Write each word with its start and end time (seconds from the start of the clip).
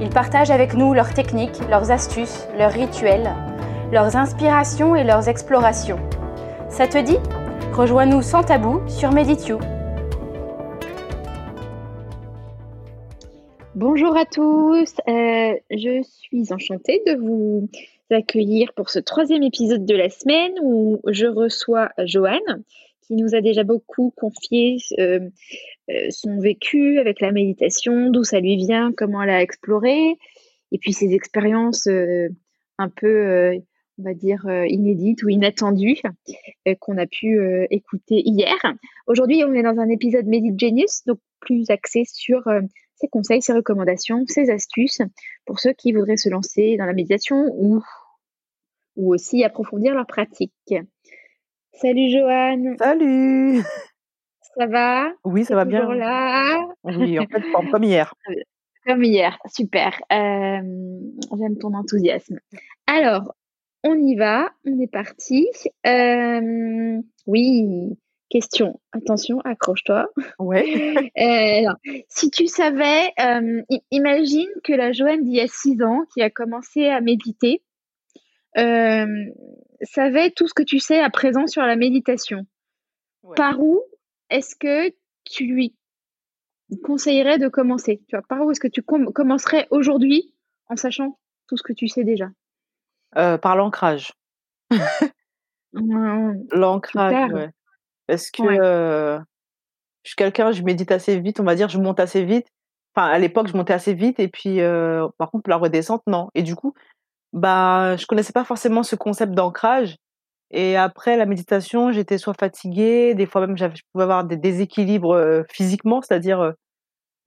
Ils 0.00 0.10
partagent 0.10 0.50
avec 0.50 0.74
nous 0.74 0.92
leurs 0.92 1.14
techniques, 1.14 1.60
leurs 1.70 1.92
astuces, 1.92 2.48
leurs 2.58 2.72
rituels, 2.72 3.32
leurs 3.92 4.16
inspirations 4.16 4.96
et 4.96 5.04
leurs 5.04 5.28
explorations. 5.28 5.98
Ça 6.68 6.88
te 6.88 6.98
dit? 6.98 7.18
Rejoins-nous 7.72 8.22
sans 8.22 8.42
tabou 8.42 8.80
sur 8.88 9.12
Meditio. 9.12 9.58
Bonjour 13.76 14.16
à 14.16 14.24
tous, 14.24 14.94
euh, 15.08 15.54
je 15.70 16.02
suis 16.02 16.52
enchantée 16.52 17.02
de 17.06 17.16
vous 17.16 17.68
accueillir 18.10 18.72
pour 18.74 18.90
ce 18.90 18.98
troisième 18.98 19.42
épisode 19.42 19.84
de 19.84 19.96
la 19.96 20.10
semaine 20.10 20.52
où 20.62 21.00
je 21.08 21.26
reçois 21.26 21.90
Joanne 22.04 22.62
qui 23.06 23.14
nous 23.16 23.34
a 23.34 23.40
déjà 23.40 23.64
beaucoup 23.64 24.12
confié 24.16 24.78
euh, 24.98 25.20
euh, 25.90 26.06
son 26.10 26.40
vécu 26.40 26.98
avec 26.98 27.20
la 27.20 27.32
méditation, 27.32 28.10
d'où 28.10 28.24
ça 28.24 28.40
lui 28.40 28.56
vient, 28.56 28.92
comment 28.96 29.22
elle 29.22 29.30
a 29.30 29.42
exploré, 29.42 30.16
et 30.72 30.78
puis 30.78 30.92
ses 30.92 31.12
expériences 31.12 31.86
euh, 31.86 32.28
un 32.78 32.88
peu, 32.88 33.60
on 33.98 34.02
va 34.02 34.14
dire, 34.14 34.44
inédites 34.66 35.22
ou 35.22 35.28
inattendues 35.28 36.02
qu'on 36.80 36.98
a 36.98 37.06
pu 37.06 37.38
écouter 37.70 38.20
hier. 38.24 38.56
Aujourd'hui, 39.06 39.44
on 39.44 39.54
est 39.54 39.62
dans 39.62 39.78
un 39.78 39.88
épisode 39.88 40.26
Medit 40.26 40.58
Genius, 40.58 41.04
donc 41.06 41.20
plus 41.38 41.70
axé 41.70 42.02
sur 42.04 42.42
ses 42.96 43.06
conseils, 43.06 43.42
ses 43.42 43.52
recommandations, 43.52 44.24
ses 44.26 44.50
astuces 44.50 45.02
pour 45.46 45.60
ceux 45.60 45.72
qui 45.72 45.92
voudraient 45.92 46.16
se 46.16 46.28
lancer 46.28 46.76
dans 46.76 46.86
la 46.86 46.94
méditation 46.94 47.46
ou, 47.54 47.80
ou 48.96 49.14
aussi 49.14 49.44
approfondir 49.44 49.94
leur 49.94 50.08
pratique. 50.08 50.74
Salut 51.80 52.10
Joanne. 52.10 52.76
Salut. 52.78 53.62
Ça 54.56 54.66
va? 54.66 55.12
Oui, 55.24 55.44
ça 55.44 55.56
va 55.56 55.64
bien. 55.64 55.92
là? 55.94 56.68
Oui, 56.84 57.18
en 57.18 57.26
fait, 57.26 57.42
comme 57.70 57.84
hier. 57.84 58.14
Comme 58.86 59.02
hier, 59.02 59.38
super. 59.46 59.98
Euh, 60.12 60.60
j'aime 61.38 61.56
ton 61.58 61.72
enthousiasme. 61.72 62.38
Alors, 62.86 63.34
on 63.82 63.94
y 63.94 64.14
va, 64.14 64.50
on 64.66 64.78
est 64.78 64.92
parti. 64.92 65.48
Euh, 65.86 67.00
oui, 67.26 67.98
question. 68.28 68.78
Attention, 68.92 69.40
accroche-toi. 69.40 70.08
Ouais. 70.38 70.64
Euh, 71.18 71.72
si 72.08 72.30
tu 72.30 72.46
savais, 72.46 73.10
imagine 73.90 74.50
que 74.64 74.74
la 74.74 74.92
Joanne 74.92 75.22
d'il 75.24 75.36
y 75.36 75.40
a 75.40 75.46
six 75.46 75.80
ans, 75.82 76.04
qui 76.12 76.20
a 76.20 76.28
commencé 76.28 76.86
à 76.86 77.00
méditer, 77.00 77.62
savait 78.56 80.30
tout 80.30 80.46
ce 80.48 80.54
que 80.54 80.62
tu 80.62 80.78
sais 80.78 81.00
à 81.00 81.10
présent 81.10 81.46
sur 81.46 81.62
la 81.62 81.76
méditation, 81.76 82.46
par 83.36 83.60
où 83.60 83.82
est-ce 84.30 84.56
que 84.56 84.94
tu 85.24 85.46
lui 85.46 85.74
conseillerais 86.82 87.38
de 87.38 87.48
commencer? 87.48 88.02
Tu 88.08 88.16
vois, 88.16 88.24
Par 88.28 88.40
où 88.42 88.50
est-ce 88.50 88.60
que 88.60 88.68
tu 88.68 88.82
commencerais 88.82 89.66
aujourd'hui 89.70 90.34
en 90.68 90.76
sachant 90.76 91.18
tout 91.46 91.56
ce 91.56 91.62
que 91.62 91.72
tu 91.72 91.88
sais 91.88 92.04
déjà? 92.04 92.28
Euh, 93.16 93.38
Par 93.38 93.56
l'ancrage. 93.56 94.12
l'ancrage, 95.72 97.32
ouais. 97.32 97.50
Parce 98.06 98.30
que 98.30 98.42
euh, 98.42 99.18
je 100.02 100.10
suis 100.10 100.16
quelqu'un, 100.16 100.52
je 100.52 100.62
médite 100.62 100.92
assez 100.92 101.18
vite, 101.18 101.40
on 101.40 101.44
va 101.44 101.54
dire, 101.54 101.68
je 101.68 101.78
monte 101.78 102.00
assez 102.00 102.24
vite. 102.24 102.46
Enfin, 102.94 103.08
à 103.08 103.18
l'époque, 103.18 103.48
je 103.48 103.56
montais 103.56 103.72
assez 103.72 103.94
vite, 103.94 104.20
et 104.20 104.28
puis, 104.28 104.60
euh, 104.60 105.08
par 105.18 105.30
contre, 105.30 105.50
la 105.50 105.56
redescente, 105.56 106.02
non. 106.06 106.28
Et 106.34 106.42
du 106.42 106.54
coup, 106.54 106.74
bah, 107.34 107.96
je 107.96 108.06
connaissais 108.06 108.32
pas 108.32 108.44
forcément 108.44 108.82
ce 108.82 108.96
concept 108.96 109.32
d'ancrage. 109.32 109.96
Et 110.50 110.76
après 110.76 111.16
la 111.16 111.26
méditation, 111.26 111.90
j'étais 111.90 112.16
soit 112.16 112.34
fatiguée, 112.38 113.14
des 113.14 113.26
fois 113.26 113.44
même 113.44 113.58
je 113.58 113.66
pouvais 113.92 114.04
avoir 114.04 114.24
des 114.24 114.36
déséquilibres 114.36 115.42
physiquement, 115.50 116.00
c'est-à-dire 116.00 116.54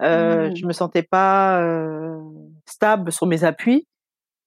euh, 0.02 0.56
je 0.56 0.64
mmh. 0.64 0.68
me 0.68 0.72
sentais 0.72 1.04
pas 1.04 1.62
stable 2.66 3.12
sur 3.12 3.28
mes 3.28 3.44
appuis. 3.44 3.86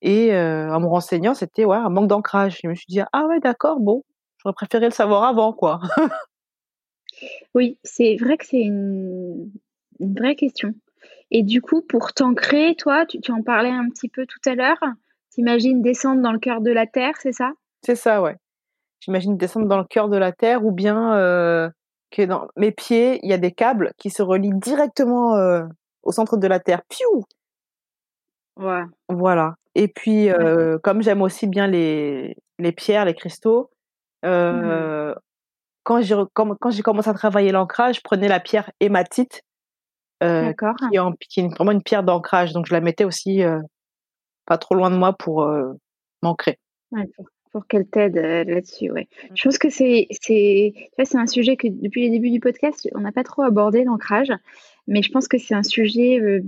Et 0.00 0.32
en 0.32 0.80
me 0.80 0.86
renseignant, 0.86 1.34
c'était 1.34 1.66
ouais, 1.66 1.76
un 1.76 1.90
manque 1.90 2.08
d'ancrage. 2.08 2.58
Je 2.62 2.68
me 2.68 2.74
suis 2.74 2.86
dit 2.88 3.00
ah 3.12 3.26
ouais 3.26 3.40
d'accord, 3.40 3.80
bon, 3.80 4.02
j'aurais 4.38 4.54
préféré 4.54 4.86
le 4.86 4.92
savoir 4.92 5.24
avant 5.24 5.52
quoi. 5.52 5.80
oui, 7.54 7.78
c'est 7.84 8.16
vrai 8.16 8.38
que 8.38 8.46
c'est 8.46 8.62
une, 8.62 9.50
vraie 10.00 10.36
question. 10.36 10.74
Et 11.30 11.42
du 11.42 11.60
coup, 11.60 11.82
pour 11.82 12.14
t'ancrer, 12.14 12.74
toi, 12.76 13.04
tu, 13.04 13.20
tu 13.20 13.30
en 13.30 13.42
parlais 13.42 13.68
un 13.68 13.90
petit 13.90 14.08
peu 14.08 14.24
tout 14.24 14.40
à 14.46 14.54
l'heure. 14.54 14.82
T'imagines 15.30 15.80
descendre 15.80 16.22
dans 16.22 16.32
le 16.32 16.38
cœur 16.38 16.60
de 16.60 16.70
la 16.70 16.86
terre, 16.86 17.14
c'est 17.20 17.32
ça? 17.32 17.52
C'est 17.82 17.94
ça, 17.94 18.20
ouais. 18.20 18.36
J'imagine 19.00 19.36
descendre 19.36 19.66
dans 19.66 19.78
le 19.78 19.84
cœur 19.84 20.08
de 20.08 20.16
la 20.16 20.32
terre 20.32 20.64
ou 20.64 20.72
bien 20.72 21.14
euh, 21.14 21.70
que 22.10 22.22
dans 22.22 22.48
mes 22.56 22.72
pieds, 22.72 23.20
il 23.22 23.30
y 23.30 23.32
a 23.32 23.38
des 23.38 23.52
câbles 23.52 23.92
qui 23.96 24.10
se 24.10 24.22
relient 24.22 24.54
directement 24.54 25.36
euh, 25.36 25.62
au 26.02 26.12
centre 26.12 26.36
de 26.36 26.46
la 26.46 26.60
terre. 26.60 26.82
Piou 26.88 27.24
ouais. 28.56 28.82
Voilà. 29.08 29.54
Et 29.74 29.88
puis, 29.88 30.30
euh, 30.30 30.78
comme 30.82 31.00
j'aime 31.02 31.22
aussi 31.22 31.46
bien 31.46 31.68
les, 31.68 32.36
les 32.58 32.72
pierres, 32.72 33.04
les 33.04 33.14
cristaux, 33.14 33.70
mmh. 34.24 35.14
quand 35.84 36.00
j'ai 36.02 36.16
quand, 36.34 36.70
j'ai 36.70 36.82
commencé 36.82 37.08
à 37.08 37.14
travailler 37.14 37.52
l'ancrage, 37.52 37.96
je 37.96 38.00
prenais 38.02 38.28
la 38.28 38.40
pierre 38.40 38.70
hématite, 38.80 39.42
qui, 40.20 40.26
est 40.26 40.56
qui, 41.28 41.40
est 41.40 41.48
vraiment 41.54 41.70
une 41.70 41.82
pierre 41.82 42.02
d'ancrage. 42.02 42.52
Donc, 42.52 42.66
je 42.66 42.74
la 42.74 42.80
mettais 42.80 43.04
aussi 43.04 43.42
pas 44.50 44.58
trop 44.58 44.74
loin 44.74 44.90
de 44.90 44.96
moi 44.96 45.12
pour 45.12 45.44
euh, 45.44 45.74
m'ancrer. 46.22 46.58
pour, 47.52 47.68
qu'elle 47.68 47.86
t'aide 47.86 48.18
euh, 48.18 48.42
là-dessus, 48.42 48.90
ouais. 48.90 49.06
Mmh. 49.06 49.36
Je 49.36 49.42
pense 49.44 49.58
que 49.58 49.70
c'est 49.70 50.08
c'est 50.10 50.72
c'est 51.04 51.18
un 51.18 51.28
sujet 51.28 51.56
que 51.56 51.68
depuis 51.68 52.02
les 52.02 52.10
débuts 52.10 52.32
du 52.32 52.40
podcast, 52.40 52.88
on 52.96 53.00
n'a 53.02 53.12
pas 53.12 53.22
trop 53.22 53.42
abordé 53.42 53.84
l'ancrage, 53.84 54.32
mais 54.88 55.02
je 55.02 55.12
pense 55.12 55.28
que 55.28 55.38
c'est 55.38 55.54
un 55.54 55.62
sujet 55.62 56.18
euh, 56.18 56.40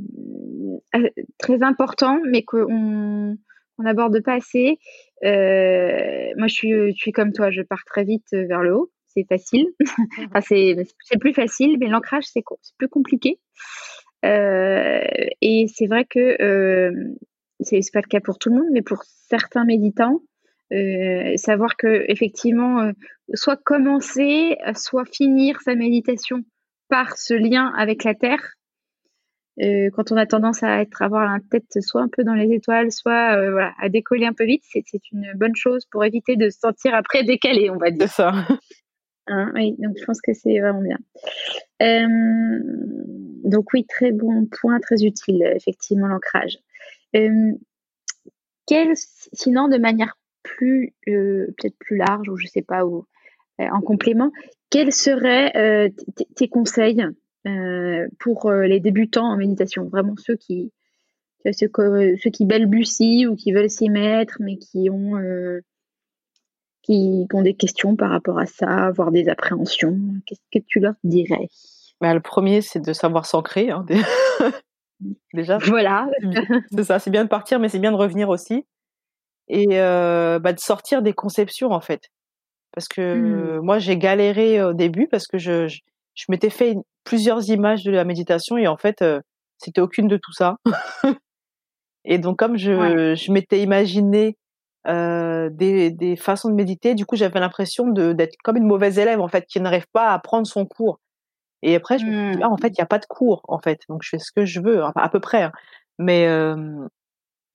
très 1.38 1.62
important, 1.62 2.18
mais 2.28 2.42
qu'on 2.42 3.36
on 3.78 3.82
n'aborde 3.84 4.20
pas 4.20 4.34
assez. 4.34 4.80
moi, 5.22 6.48
je 6.48 6.52
suis, 6.52 6.72
je 6.72 6.96
suis 6.96 7.12
comme 7.12 7.32
toi, 7.32 7.52
je 7.52 7.62
pars 7.62 7.84
très 7.86 8.02
vite 8.02 8.26
vers 8.32 8.62
le 8.62 8.74
haut. 8.74 8.90
C'est 9.14 9.26
facile. 9.28 9.68
Mmh. 9.78 10.24
enfin, 10.34 10.40
c'est 10.40 11.18
plus 11.20 11.34
facile, 11.34 11.76
mais 11.78 11.86
l'ancrage, 11.86 12.24
c'est 12.24 12.42
plus 12.78 12.88
compliqué. 12.88 13.38
et 14.24 15.66
c'est 15.72 15.86
vrai 15.86 16.04
que 16.04 17.14
c'est 17.64 17.80
pas 17.92 18.00
le 18.00 18.08
cas 18.08 18.20
pour 18.20 18.38
tout 18.38 18.50
le 18.50 18.56
monde, 18.56 18.68
mais 18.72 18.82
pour 18.82 19.02
certains 19.04 19.64
méditants, 19.64 20.20
euh, 20.72 21.36
savoir 21.36 21.76
que 21.76 22.04
effectivement, 22.08 22.80
euh, 22.80 22.92
soit 23.34 23.56
commencer, 23.56 24.56
soit 24.74 25.04
finir 25.04 25.60
sa 25.60 25.74
méditation 25.74 26.44
par 26.88 27.16
ce 27.16 27.34
lien 27.34 27.72
avec 27.76 28.04
la 28.04 28.14
terre. 28.14 28.54
Euh, 29.60 29.90
quand 29.92 30.12
on 30.12 30.16
a 30.16 30.24
tendance 30.24 30.62
à 30.62 30.80
être 30.80 31.02
avoir 31.02 31.30
la 31.30 31.40
tête 31.50 31.82
soit 31.82 32.00
un 32.00 32.08
peu 32.08 32.24
dans 32.24 32.32
les 32.32 32.54
étoiles, 32.54 32.90
soit 32.90 33.50
voilà, 33.50 33.74
à 33.78 33.90
décoller 33.90 34.24
un 34.24 34.32
peu 34.32 34.44
vite, 34.44 34.62
c'est 34.64 34.82
une 35.12 35.32
bonne 35.34 35.54
chose 35.54 35.84
pour 35.90 36.04
éviter 36.04 36.36
de 36.36 36.48
se 36.48 36.58
sentir 36.58 36.94
après 36.94 37.22
décalé, 37.24 37.68
on 37.68 37.76
va 37.76 37.90
dire. 37.90 38.08
C'est 38.08 38.22
ça. 38.22 38.32
Hein, 39.28 39.52
oui, 39.54 39.76
donc 39.78 39.96
je 40.00 40.04
pense 40.04 40.20
que 40.20 40.32
c'est 40.32 40.58
vraiment 40.58 40.80
bien. 40.80 40.98
donc 43.44 43.72
oui, 43.74 43.84
très 43.86 44.10
bon 44.10 44.46
point, 44.46 44.80
très 44.80 45.04
utile, 45.04 45.44
effectivement, 45.54 46.08
l'ancrage 46.08 46.58
sinon, 49.32 49.68
de 49.68 49.78
manière 49.78 50.16
plus, 50.42 50.94
peut-être 51.04 51.76
plus 51.78 51.96
large, 51.96 52.28
ou 52.28 52.36
je 52.36 52.46
sais 52.46 52.62
pas, 52.62 52.84
ou 52.84 53.06
en 53.58 53.80
complément, 53.80 54.32
quels 54.70 54.92
seraient 54.92 55.92
tes 56.36 56.48
conseils 56.48 57.04
pour 58.18 58.50
les 58.50 58.80
débutants 58.80 59.26
en 59.26 59.36
méditation? 59.36 59.84
Vraiment 59.88 60.14
ceux 60.16 60.36
qui, 60.36 60.72
ceux, 61.52 61.68
qui 62.32 62.44
balbutient 62.44 63.28
ou 63.28 63.36
qui 63.36 63.52
veulent 63.52 63.70
s'y 63.70 63.88
mettre, 63.90 64.36
mais 64.40 64.56
qui 64.56 64.88
ont, 64.90 65.16
ont 66.88 67.42
des 67.42 67.54
questions 67.54 67.96
par 67.96 68.10
rapport 68.10 68.38
à 68.38 68.46
ça, 68.46 68.90
voire 68.90 69.12
des 69.12 69.28
appréhensions. 69.28 69.98
Qu'est-ce 70.26 70.40
que 70.52 70.64
tu 70.66 70.80
leur 70.80 70.94
dirais? 71.04 71.48
Bah, 72.00 72.14
Le 72.14 72.20
premier, 72.20 72.62
c'est 72.62 72.80
de 72.80 72.92
savoir 72.92 73.26
s'ancrer. 73.26 73.70
Hein, 73.70 73.84
déjà. 75.34 75.58
Voilà. 75.66 76.08
c'est 76.72 76.84
ça, 76.84 76.98
c'est 76.98 77.10
bien 77.10 77.24
de 77.24 77.28
partir, 77.28 77.58
mais 77.58 77.68
c'est 77.68 77.78
bien 77.78 77.92
de 77.92 77.96
revenir 77.96 78.28
aussi. 78.28 78.64
Et 79.48 79.80
euh, 79.80 80.38
bah, 80.38 80.52
de 80.52 80.60
sortir 80.60 81.02
des 81.02 81.12
conceptions, 81.12 81.72
en 81.72 81.80
fait. 81.80 82.08
Parce 82.72 82.88
que 82.88 83.14
mmh. 83.14 83.60
moi, 83.60 83.78
j'ai 83.78 83.98
galéré 83.98 84.62
au 84.62 84.72
début 84.72 85.08
parce 85.08 85.26
que 85.26 85.36
je, 85.38 85.68
je, 85.68 86.24
m'étais 86.28 86.50
fait 86.50 86.76
plusieurs 87.04 87.50
images 87.50 87.84
de 87.84 87.90
la 87.90 88.04
méditation 88.04 88.56
et 88.56 88.66
en 88.66 88.78
fait, 88.78 89.02
euh, 89.02 89.20
c'était 89.58 89.80
aucune 89.80 90.08
de 90.08 90.16
tout 90.16 90.32
ça. 90.32 90.56
Et 92.04 92.18
donc, 92.18 92.38
comme 92.38 92.56
je, 92.56 93.14
je 93.14 93.32
m'étais 93.32 93.62
imaginé 93.62 94.36
euh, 94.88 95.50
des, 95.50 95.90
des 95.90 96.16
façons 96.16 96.48
de 96.48 96.54
méditer, 96.54 96.94
du 96.94 97.06
coup, 97.06 97.16
j'avais 97.16 97.38
l'impression 97.38 97.86
d'être 97.88 98.34
comme 98.42 98.56
une 98.56 98.66
mauvaise 98.66 98.98
élève, 98.98 99.20
en 99.20 99.28
fait, 99.28 99.46
qui 99.46 99.60
n'arrive 99.60 99.86
pas 99.92 100.12
à 100.12 100.18
prendre 100.18 100.46
son 100.46 100.66
cours. 100.66 100.98
Et 101.62 101.76
après, 101.76 101.98
je 101.98 102.06
me 102.06 102.28
suis 102.28 102.36
dit, 102.36 102.42
ah, 102.42 102.50
en 102.50 102.56
fait, 102.56 102.68
il 102.68 102.78
n'y 102.78 102.82
a 102.82 102.86
pas 102.86 102.98
de 102.98 103.06
cours, 103.06 103.42
en 103.46 103.58
fait. 103.58 103.82
Donc, 103.88 104.02
je 104.02 104.10
fais 104.10 104.18
ce 104.18 104.32
que 104.32 104.44
je 104.44 104.60
veux, 104.60 104.82
enfin, 104.82 105.00
à 105.00 105.08
peu 105.08 105.20
près. 105.20 105.44
Hein. 105.44 105.52
Mais 105.98 106.26
euh, 106.26 106.56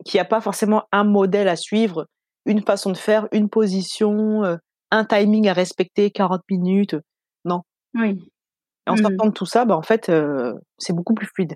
qu'il 0.06 0.18
n'y 0.18 0.22
a 0.22 0.26
pas 0.26 0.40
forcément 0.40 0.84
un 0.92 1.04
modèle 1.04 1.50
à 1.50 1.58
suivre, 1.58 2.08
une 2.46 2.62
façon 2.62 2.92
de 2.92 2.98
faire, 2.98 3.28
une 3.34 3.50
position, 3.50 4.46
euh, 4.46 4.56
un 4.92 5.04
timing 5.04 5.50
à 5.50 5.54
respecter, 5.54 6.10
40 6.10 6.42
minutes. 6.50 6.96
Non. 7.44 7.64
Oui. 7.96 8.32
Et 8.88 8.90
en 8.90 8.94
mmh. 8.94 8.98
sortant 8.98 9.26
de 9.26 9.34
tout 9.34 9.46
ça, 9.46 9.66
bah, 9.66 9.76
en 9.76 9.82
fait, 9.82 10.08
euh, 10.08 10.54
c'est 10.78 10.94
beaucoup 10.94 11.14
plus 11.14 11.28
fluide. 11.28 11.56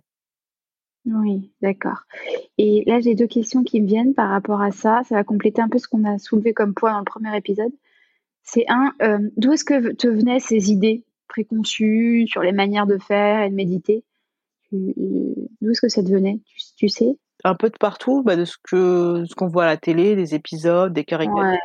Oui, 1.06 1.54
d'accord. 1.62 2.04
Et 2.57 2.83
là, 2.86 3.00
j'ai 3.00 3.15
deux 3.15 3.27
questions 3.27 3.63
qui 3.63 3.81
me 3.81 3.88
viennent 3.88 4.13
par 4.13 4.30
rapport 4.30 4.62
à 4.62 4.71
ça. 4.71 5.01
Ça 5.07 5.15
va 5.15 5.24
compléter 5.24 5.62
un 5.62 5.69
peu 5.69 5.80
ce 5.80 5.88
qu'on 5.88 6.04
a 6.04 6.19
soulevé 6.19 6.54
comme 6.54 6.74
point 6.74 6.92
dans 6.92 7.00
le 7.00 7.06
premier 7.06 7.36
épisode. 7.36 7.71
C'est 8.44 8.65
un, 8.68 8.94
d'où 9.38 9.54
est-ce 9.54 9.63
que 9.63 9.94
te 9.94 10.07
venaient 10.07 10.39
ces 10.39 10.71
idées? 10.71 11.04
Préconçues 11.31 12.28
sur 12.28 12.42
les 12.42 12.51
manières 12.51 12.88
de 12.88 12.98
faire 12.98 13.44
et 13.44 13.50
de 13.50 13.56
méditer 13.56 14.04
D'où 14.72 15.72
est-ce 15.72 15.81
que 15.81 15.89
ça 15.89 16.01
te 16.01 16.10
venait 16.10 16.39
tu, 16.78 16.88
sais? 16.88 17.18
Un 17.44 17.56
peu 17.56 17.69
de 17.69 17.78
partout, 17.78 18.24
bah, 18.24 18.38
de 18.38 18.45
ce 18.45 18.56
que 18.63 19.25
ce 19.28 19.36
qu'on 19.36 19.48
voit 19.48 19.63
à 19.63 19.68
la 19.68 19.75
télé, 19.75 20.16
des 20.16 20.33
épisodes, 20.33 20.94
des, 20.94 21.06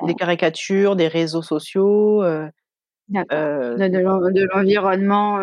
des 0.07 0.15
caricatures, 0.15 0.97
des 0.97 1.07
réseaux 1.07 1.43
sociaux. 1.43 2.25
Euh, 2.25 2.49
euh 3.33 3.77
de, 3.77 4.43
l'environnement 4.53 5.35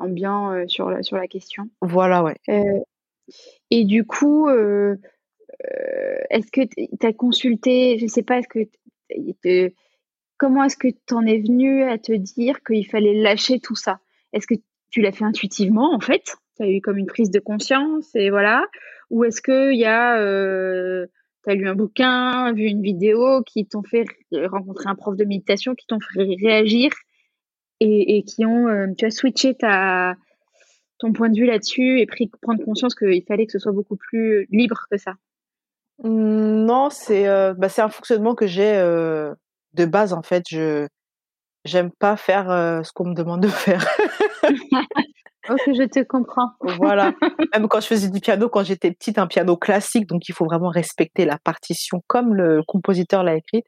ambiant 0.00 0.66
sur, 0.66 0.90
la, 0.90 1.04
sur 1.04 1.16
la 1.16 1.28
question. 1.28 1.68
Voilà, 1.80 2.24
ouais. 2.24 2.34
Et 3.70 3.84
du 3.84 4.04
coup, 4.04 4.48
euh, 4.48 4.96
euh, 5.64 6.16
est-ce 6.30 6.50
que 6.50 6.62
tu 6.62 7.06
as 7.06 7.12
consulté, 7.12 7.98
je 7.98 8.04
ne 8.04 8.10
sais 8.10 8.22
pas, 8.22 8.38
est-ce 8.38 8.48
que 8.48 9.72
comment 10.36 10.64
est-ce 10.64 10.76
que 10.76 10.88
tu 10.88 11.14
en 11.14 11.24
es 11.26 11.38
venu 11.38 11.84
à 11.84 11.98
te 11.98 12.12
dire 12.12 12.62
qu'il 12.64 12.86
fallait 12.86 13.14
lâcher 13.14 13.60
tout 13.60 13.76
ça? 13.76 14.00
Est-ce 14.32 14.46
que 14.46 14.54
tu 14.90 15.00
l'as 15.00 15.12
fait 15.12 15.24
intuitivement 15.24 15.94
en 15.94 16.00
fait? 16.00 16.36
Tu 16.56 16.62
as 16.62 16.68
eu 16.68 16.80
comme 16.80 16.98
une 16.98 17.06
prise 17.06 17.30
de 17.30 17.40
conscience 17.40 18.14
et 18.14 18.30
voilà 18.30 18.66
Ou 19.10 19.24
est-ce 19.24 19.40
qu'il 19.40 19.78
y 19.78 19.84
a. 19.84 20.18
Euh, 20.18 21.06
tu 21.44 21.50
as 21.50 21.54
lu 21.54 21.68
un 21.68 21.74
bouquin, 21.74 22.52
vu 22.52 22.64
une 22.64 22.82
vidéo 22.82 23.42
qui 23.42 23.66
t'ont 23.66 23.82
fait 23.82 24.04
rencontrer 24.32 24.88
un 24.88 24.94
prof 24.94 25.16
de 25.16 25.24
méditation, 25.24 25.74
qui 25.74 25.86
t'ont 25.86 25.98
fait 26.00 26.36
réagir 26.40 26.92
et, 27.80 28.22
qui 28.22 28.46
ont. 28.46 28.94
tu 28.96 29.04
as 29.04 29.10
switché 29.10 29.54
ta, 29.54 30.14
ton 31.02 31.12
point 31.12 31.28
de 31.28 31.36
vue 31.36 31.46
là-dessus 31.46 31.98
et 32.00 32.06
pris, 32.06 32.30
prendre 32.40 32.64
conscience 32.64 32.94
qu'il 32.94 33.24
fallait 33.24 33.46
que 33.46 33.52
ce 33.52 33.58
soit 33.58 33.72
beaucoup 33.72 33.96
plus 33.96 34.46
libre 34.50 34.86
que 34.88 34.96
ça? 34.96 35.14
Mmh, 36.02 36.64
Non, 36.64 36.90
c'est 36.90 37.28
euh, 37.28 37.54
bah, 37.54 37.68
un 37.78 37.88
fonctionnement 37.88 38.36
que 38.36 38.46
j'ai 38.46 38.76
euh, 38.76 39.34
de 39.74 39.84
base 39.84 40.12
en 40.12 40.22
fait. 40.22 40.44
Je 40.48 40.86
j'aime 41.64 41.90
pas 41.90 42.16
faire 42.16 42.50
euh, 42.50 42.82
ce 42.82 42.92
qu'on 42.92 43.06
me 43.06 43.14
demande 43.14 43.40
de 43.40 43.48
faire. 43.48 43.86
ok, 45.48 45.60
je 45.68 45.86
te 45.88 46.02
comprends. 46.04 46.50
voilà. 46.60 47.12
Même 47.54 47.68
quand 47.68 47.80
je 47.80 47.86
faisais 47.86 48.08
du 48.08 48.20
piano, 48.20 48.48
quand 48.48 48.64
j'étais 48.64 48.90
petite, 48.90 49.18
un 49.18 49.26
piano 49.26 49.56
classique, 49.56 50.06
donc 50.06 50.28
il 50.28 50.34
faut 50.34 50.44
vraiment 50.44 50.70
respecter 50.70 51.24
la 51.24 51.38
partition 51.38 52.02
comme 52.06 52.34
le 52.34 52.62
compositeur 52.66 53.22
l'a 53.22 53.36
écrite. 53.36 53.66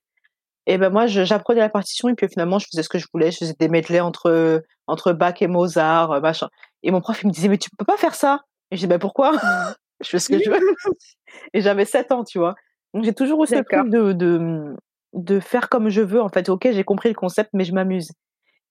Et 0.67 0.79
ben 0.79 0.91
moi, 0.91 1.07
j'apprenais 1.07 1.61
la 1.61 1.69
partition 1.69 2.09
et 2.09 2.15
puis 2.15 2.27
finalement, 2.27 2.59
je 2.59 2.67
faisais 2.73 2.83
ce 2.83 2.89
que 2.89 2.99
je 2.99 3.07
voulais. 3.13 3.31
Je 3.31 3.39
faisais 3.39 3.55
des 3.59 3.69
medley 3.69 4.01
entre 4.01 4.63
entre 4.87 5.13
Bach 5.13 5.35
et 5.41 5.47
Mozart, 5.47 6.13
euh, 6.13 6.21
machin. 6.21 6.49
Et 6.83 6.91
mon 6.91 7.01
prof 7.01 7.23
il 7.23 7.27
me 7.27 7.33
disait 7.33 7.49
mais 7.49 7.59
tu 7.59 7.69
peux 7.77 7.85
pas 7.85 7.97
faire 7.97 8.15
ça? 8.15 8.41
Et 8.71 8.77
je 8.77 8.81
dis 8.81 8.87
ben 8.87 8.99
pourquoi? 8.99 9.33
Mmh. 9.33 9.39
Je 10.03 10.09
fais 10.11 10.19
ce 10.19 10.29
que 10.29 10.43
je 10.43 10.51
veux. 10.51 10.59
et 11.55 11.61
j'avais 11.61 11.85
7 11.85 12.11
ans, 12.11 12.25
tu 12.25 12.39
vois. 12.39 12.57
Donc 12.93 13.05
j'ai 13.05 13.15
toujours 13.15 13.45
eu 13.45 13.47
ce 13.47 13.55
truc 13.55 13.89
de, 13.89 14.13
de 14.13 14.75
de 15.15 15.41
faire 15.41 15.69
comme 15.69 15.89
je 15.89 16.03
veux. 16.03 16.21
En 16.21 16.29
fait, 16.29 16.49
ok, 16.49 16.69
j'ai 16.73 16.85
compris 16.85 17.09
le 17.09 17.15
concept, 17.15 17.51
mais 17.55 17.65
je 17.65 17.73
m'amuse. 17.73 18.11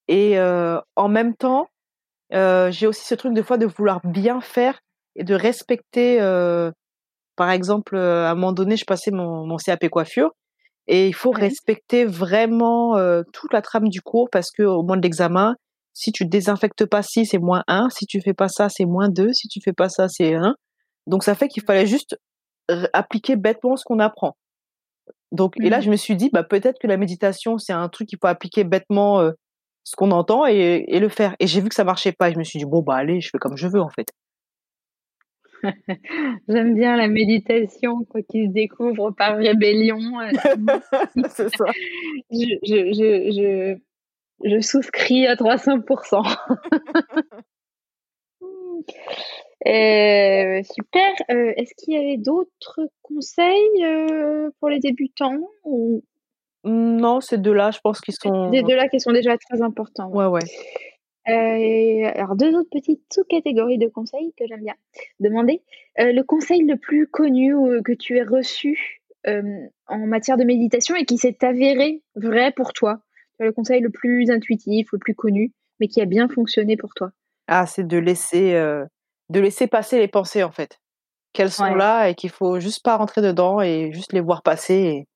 Et 0.08 0.38
euh, 0.38 0.80
en 0.96 1.08
même 1.08 1.36
temps, 1.36 1.68
euh, 2.34 2.72
j'ai 2.72 2.88
aussi 2.88 3.06
ce 3.06 3.16
truc 3.16 3.34
de 3.34 3.42
fois 3.42 3.58
de 3.58 3.66
vouloir 3.66 4.02
bien 4.06 4.42
faire 4.42 4.80
et 5.16 5.24
de 5.24 5.36
respecter. 5.36 6.22
Euh, 6.22 6.72
par 7.36 7.50
exemple, 7.50 7.98
à 7.98 8.32
un 8.32 8.36
moment 8.36 8.54
donné, 8.54 8.76
je 8.78 8.86
passais 8.86 9.12
mon, 9.12 9.46
mon 9.48 9.58
CAP 9.58 9.88
coiffure 9.90 10.32
et 10.88 11.08
il 11.08 11.16
faut 11.16 11.32
respecter 11.32 12.06
vraiment 12.06 12.96
toute 13.34 13.54
la 13.54 13.62
trame 13.62 13.90
du 13.90 14.02
cours 14.02 14.30
parce 14.32 14.52
que 14.52 14.64
au 14.64 14.82
moment 14.82 14.98
de 14.98 15.02
l'examen, 15.02 15.56
si 15.94 16.12
tu 16.12 16.26
désinfectes 16.26 16.86
pas 16.86 17.02
ci, 17.02 17.26
c'est 17.26 17.40
moins 17.40 17.64
1. 17.68 17.90
Si 17.90 18.06
tu 18.06 18.22
fais 18.22 18.34
pas 18.34 18.50
ça, 18.50 18.70
c'est 18.70 18.86
moins 18.86 19.10
2. 19.10 19.34
Si 19.34 19.48
tu 19.48 19.62
fais 19.62 19.74
pas 19.74 19.90
ça, 19.90 20.08
c'est 20.10 20.36
1. 20.36 20.56
Donc 21.08 21.24
ça 21.24 21.36
fait 21.36 21.48
qu'il 21.48 21.64
fallait 21.64 21.88
juste 21.88 22.18
appliquer 22.94 23.36
bêtement 23.36 23.78
ce 23.78 23.86
qu'on 23.86 24.00
apprend. 24.00 24.36
Donc 25.34 25.56
et 25.62 25.70
là 25.70 25.80
mmh. 25.80 25.82
je 25.82 25.90
me 25.90 25.96
suis 25.98 26.16
dit 26.16 26.30
bah 26.32 26.44
peut-être 26.44 26.80
que 26.80 26.88
la 26.88 26.96
méditation 26.96 27.58
c'est 27.58 27.74
un 27.74 27.90
truc 27.90 28.08
qu'il 28.08 28.20
faut 28.22 28.28
appliquer 28.28 28.64
bêtement 28.64 29.32
ce 29.84 29.96
qu'on 29.96 30.12
entend 30.12 30.48
et, 30.48 30.86
et, 30.88 31.00
le 31.00 31.10
faire. 31.10 31.36
Et 31.40 31.48
j'ai 31.48 31.60
vu 31.60 31.68
que 31.70 31.76
ça 31.76 31.84
marchait 31.84 32.14
pas. 32.14 32.30
Et 32.30 32.34
je 32.34 32.40
me 32.40 32.44
suis 32.44 32.60
dit 32.60 32.66
bon 32.66 32.82
bah 32.82 32.96
allez, 32.96 33.20
je 33.20 33.30
fais 33.30 33.38
comme 33.38 33.58
je 33.58 33.68
veux 33.68 33.82
en 33.82 33.90
fait. 33.90 34.08
J'aime 36.48 36.76
bien 36.76 36.98
la 36.98 37.08
méditation, 37.08 38.04
quoi 38.06 38.22
qui 38.22 38.48
se 38.48 38.52
découvre 38.52 39.12
par 39.12 39.38
rébellion. 39.38 40.00
C'est 41.30 41.56
ça. 41.56 41.66
Je, 42.32 42.58
je, 42.64 42.94
je, 43.34 43.78
je, 44.44 44.62
souscris 44.62 45.28
à 45.28 45.36
300%. 45.36 46.38
Euh, 49.66 50.62
super. 50.64 51.14
Euh, 51.32 51.54
est-ce 51.56 51.74
qu'il 51.76 51.94
y 51.94 51.98
avait 51.98 52.18
d'autres 52.18 52.82
conseils 53.02 53.84
euh, 53.84 54.50
pour 54.60 54.70
les 54.70 54.80
débutants 54.80 55.40
ou... 55.64 56.04
Non, 56.66 57.22
ces 57.22 57.38
deux-là, 57.38 57.72
je 57.72 57.80
pense 57.82 58.00
qu'ils 58.00 58.14
sont. 58.14 58.52
Ces 58.52 58.62
deux-là 58.64 58.88
qui 58.88 59.00
sont 59.00 59.12
déjà 59.12 59.38
très 59.38 59.62
importants. 59.62 60.10
Ouais, 60.10 60.28
ouais. 60.28 60.42
Euh, 61.30 62.12
alors, 62.16 62.36
deux 62.36 62.56
autres 62.56 62.70
petites 62.72 63.04
sous-catégories 63.14 63.78
de 63.78 63.88
conseils 63.88 64.34
que 64.38 64.46
j'aime 64.48 64.64
bien 64.64 64.76
demander. 65.20 65.62
Le 65.98 66.22
conseil 66.22 66.62
le 66.62 66.78
plus 66.78 67.08
connu 67.08 67.54
que 67.84 67.92
tu 67.92 68.18
aies 68.18 68.24
reçu 68.24 69.02
en 69.26 69.98
matière 70.08 70.38
de 70.38 70.46
méditation 70.46 70.96
et 70.96 71.04
qui 71.04 71.18
s'est 71.18 71.44
avéré 71.44 72.02
vrai 72.16 72.54
pour 72.54 72.72
toi. 72.72 73.00
Le 73.40 73.52
conseil 73.52 73.82
le 73.82 73.90
plus 73.90 74.32
intuitif, 74.32 74.88
le 74.94 75.00
plus 75.00 75.16
connu, 75.16 75.52
mais 75.82 75.90
qui 75.90 76.02
a 76.02 76.06
bien 76.06 76.30
fonctionné 76.30 76.78
pour 76.78 76.94
toi. 76.94 77.12
Ah, 77.48 77.66
c'est 77.66 77.86
de 77.86 77.98
laisser, 77.98 78.54
de 79.34 79.40
laisser 79.40 79.68
passer 79.68 79.98
les 80.00 80.08
pensées, 80.08 80.44
en 80.44 80.52
fait. 80.52 80.80
Qu'elles 81.34 81.52
sont 81.52 81.74
là 81.74 82.10
et 82.10 82.16
qu'il 82.16 82.30
faut 82.30 82.60
juste 82.60 82.84
pas 82.84 82.96
rentrer 82.96 83.22
dedans 83.22 83.60
et 83.60 83.92
juste 83.92 84.14
les 84.14 84.20
voir 84.20 84.44
passer 84.44 84.76
et, 84.76 85.08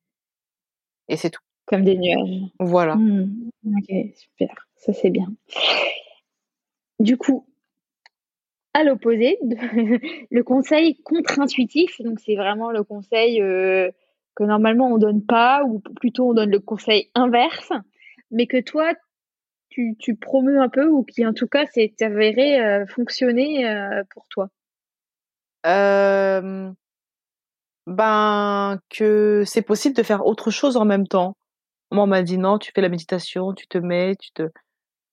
et 1.10 1.16
c'est 1.16 1.30
tout. 1.30 1.42
Comme 1.68 1.84
des 1.84 1.96
nuages. 1.96 2.50
Voilà. 2.60 2.96
Mmh. 2.96 3.52
Ok, 3.78 3.96
super. 4.16 4.68
Ça, 4.76 4.94
c'est 4.94 5.12
bien. 5.12 5.28
Du 7.00 7.18
coup, 7.18 7.46
à 8.74 8.84
l'opposé, 8.84 9.38
le 10.32 10.42
conseil 10.42 10.96
contre-intuitif, 11.04 12.02
donc 12.02 12.20
c'est 12.20 12.36
vraiment 12.36 12.72
le 12.72 12.84
conseil 12.84 13.40
euh, 13.42 13.92
que 14.36 14.44
normalement 14.44 14.88
on 14.88 14.98
donne 14.98 15.24
pas, 15.24 15.64
ou 15.66 15.80
plutôt 15.80 16.32
on 16.32 16.34
donne 16.34 16.52
le 16.52 16.60
conseil 16.60 17.12
inverse, 17.14 17.72
mais 18.32 18.48
que 18.48 18.60
toi, 18.60 18.94
tu, 19.78 19.96
tu 20.00 20.16
promeus 20.16 20.60
un 20.60 20.70
peu, 20.70 20.88
ou 20.88 21.04
qui 21.04 21.24
en 21.24 21.34
tout 21.34 21.46
cas 21.46 21.68
s'est 21.68 21.94
avéré 22.02 22.60
euh, 22.60 22.88
fonctionner 22.88 23.70
euh, 23.70 24.04
pour 24.10 24.26
toi? 24.28 24.50
Ben, 27.86 28.80
que 28.90 29.44
c'est 29.46 29.62
possible 29.62 29.96
de 29.96 30.02
faire 30.02 30.26
autre 30.26 30.50
chose 30.50 30.78
en 30.78 30.86
même 30.86 31.08
temps. 31.08 31.38
Moi, 31.92 32.04
on 32.04 32.08
m'a 32.08 32.24
dit 32.24 32.40
non, 32.40 32.58
tu 32.58 32.72
fais 32.74 32.82
la 32.82 32.90
méditation, 32.90 33.54
tu 33.54 33.68
te 33.68 33.78
mets, 33.78 34.16
tu 34.16 34.32
te, 34.32 34.44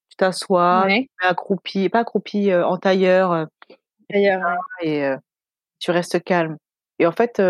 tu 0.09 0.17
t'assois, 0.17 0.87
tu 0.89 0.95
mets 0.95 1.09
accroupi, 1.21 1.91
pas 1.91 2.01
accroupi, 2.01 2.51
euh, 2.51 2.67
en 2.67 2.79
tailleur, 2.79 3.33
euh, 3.33 3.45
tailleur 4.09 4.41
et 4.81 5.07
tu 5.79 5.91
restes 5.91 6.23
calme. 6.25 6.57
Et 6.99 7.07
en 7.07 7.13
fait, 7.13 7.43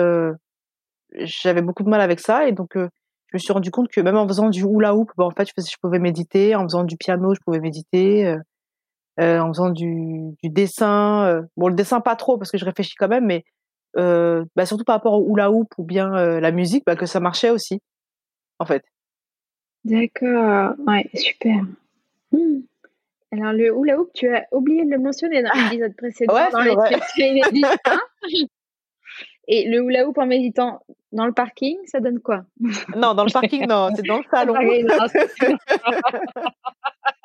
j'avais 1.14 1.62
beaucoup 1.62 1.85
de 1.85 1.90
mal 1.90 2.00
avec 2.00 2.18
ça 2.18 2.49
et 2.49 2.52
donc 2.52 2.76
je 3.34 3.38
me 3.38 3.40
suis 3.40 3.52
rendu 3.52 3.70
compte 3.72 3.88
que 3.88 4.00
même 4.00 4.16
en 4.16 4.28
faisant 4.28 4.48
du 4.48 4.62
hula 4.62 4.94
hoop, 4.94 5.10
bah, 5.16 5.24
en 5.24 5.30
fait, 5.30 5.48
je, 5.48 5.52
je 5.60 5.76
pouvais 5.82 5.98
méditer, 5.98 6.54
en 6.54 6.62
faisant 6.62 6.84
du 6.84 6.96
piano, 6.96 7.34
je 7.34 7.40
pouvais 7.40 7.58
méditer, 7.58 8.36
en 9.18 9.48
faisant 9.48 9.70
du, 9.70 10.36
du 10.42 10.50
dessin. 10.50 11.42
bon, 11.56 11.68
le 11.68 11.74
dessin 11.74 12.00
pas 12.00 12.14
trop 12.14 12.38
parce 12.38 12.50
que 12.52 12.58
je 12.58 12.64
réfléchis 12.64 12.94
quand 12.96 13.08
même, 13.08 13.26
mais 13.26 13.44
bah, 13.96 14.66
surtout 14.66 14.84
par 14.84 14.94
rapport 14.94 15.14
au 15.14 15.34
hula 15.34 15.50
hoop 15.50 15.68
ou 15.78 15.84
bien 15.84 16.10
la 16.40 16.52
musique, 16.52 16.84
bah, 16.86 16.94
que 16.94 17.06
ça 17.06 17.18
marchait 17.18 17.50
aussi, 17.50 17.80
en 18.60 18.66
fait. 18.66 18.84
D'accord, 19.84 20.74
ouais, 20.86 21.10
super. 21.14 21.62
Hmm. 22.32 22.60
Alors, 23.32 23.52
le 23.52 23.66
hula 23.66 23.98
hoop, 23.98 24.10
tu 24.14 24.28
as 24.28 24.46
oublié 24.52 24.84
de 24.84 24.90
le 24.90 24.98
mentionner 24.98 25.42
dans 25.42 25.50
ah. 25.52 25.64
l'épisode 25.64 25.96
précédent. 25.96 26.34
Ouais, 26.34 26.50
dans 26.52 26.60
les 26.60 26.74
Et 29.48 29.68
le 29.68 29.82
hula 29.82 30.08
hoop 30.08 30.16
en 30.18 30.26
méditant 30.26 30.80
dans 31.14 31.26
le 31.26 31.33
parking, 31.33 31.78
ça 31.87 32.00
donne 32.00 32.21
quoi? 32.21 32.44
Non, 32.97 33.14
dans 33.14 33.25
le 33.25 33.33
parking, 33.33 33.66
non, 33.66 33.88
c'est 33.94 34.02
dans 34.02 34.18
le 34.18 34.25
salon. 34.30 34.54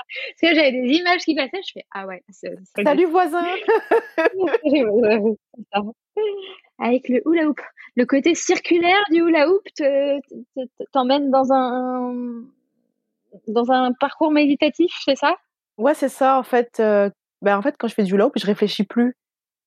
Parce 0.10 0.42
que 0.42 0.56
j'avais 0.56 0.72
des 0.72 0.88
images 0.94 1.22
qui 1.22 1.36
passaient, 1.36 1.62
je 1.68 1.72
fais 1.74 1.86
Ah 1.92 2.08
ouais. 2.08 2.24
Salut 2.84 3.06
voisin 3.06 3.44
avec 6.80 7.10
le 7.10 7.22
hula 7.26 7.48
hoop. 7.48 7.62
Le 7.96 8.06
côté 8.06 8.34
circulaire 8.34 9.04
du 9.12 9.20
hula 9.22 9.48
hoop 9.50 9.62
t'emmène 10.92 11.30
dans 11.30 11.52
un 11.52 12.44
dans 13.48 13.72
un 13.72 13.92
parcours 13.94 14.32
méditatif, 14.32 14.92
c'est 15.06 15.16
ça? 15.16 15.36
Ouais, 15.78 15.94
c'est 15.94 16.10
ça. 16.10 16.40
En 16.40 16.44
fait, 16.44 16.78
ben, 16.78 17.14
en 17.58 17.62
fait, 17.62 17.76
quand 17.78 17.88
je 17.88 17.94
fais 17.94 18.04
du 18.04 18.16
hula 18.16 18.28
hoop, 18.28 18.34
je 18.36 18.48
réfléchis 18.48 18.86
plus. 18.86 19.16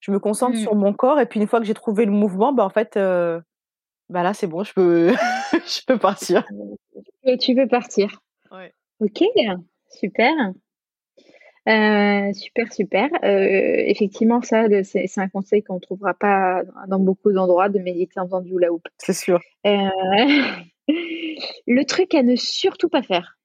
Je 0.01 0.11
me 0.11 0.19
concentre 0.19 0.57
mmh. 0.57 0.63
sur 0.63 0.75
mon 0.75 0.93
corps 0.93 1.21
et 1.21 1.27
puis 1.27 1.39
une 1.39 1.47
fois 1.47 1.61
que 1.61 1.67
j'ai 1.67 1.75
trouvé 1.75 2.05
le 2.05 2.11
mouvement, 2.11 2.53
ben, 2.53 2.65
en 2.65 2.71
fait, 2.71 2.99
bah 4.13 4.23
là, 4.23 4.35
c'est 4.35 4.47
bon, 4.47 4.63
je 4.63 4.73
peux, 4.73 5.09
je 5.53 5.81
peux 5.87 5.99
partir. 5.99 6.45
Tu 7.41 7.55
peux 7.55 7.67
partir. 7.67 8.21
Ouais. 8.51 8.73
Ok, 9.01 9.23
super. 9.91 10.31
Euh, 11.69 12.33
super, 12.33 12.73
super. 12.73 13.09
Euh, 13.25 13.85
effectivement, 13.87 14.43
ça, 14.43 14.67
c'est 14.85 15.19
un 15.19 15.29
conseil 15.29 15.63
qu'on 15.63 15.77
ne 15.77 15.81
trouvera 15.81 16.13
pas 16.13 16.63
dans 16.89 16.99
beaucoup 16.99 17.33
d'endroits 17.33 17.69
de 17.69 17.79
méditer 17.79 18.19
en 18.21 18.27
faisant 18.27 18.41
du 18.41 18.53
hula 18.53 18.73
hoop. 18.73 18.83
C'est 18.99 19.13
sûr. 19.13 19.41
Euh, 19.67 19.71
le 20.89 21.85
truc 21.85 22.15
à 22.15 22.23
ne 22.23 22.37
surtout 22.37 22.89
pas 22.89 23.03
faire. 23.03 23.39